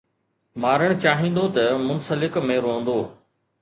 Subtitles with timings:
[0.63, 2.99] مارڻ چاهيندو ته منسلڪ ۾ روئندو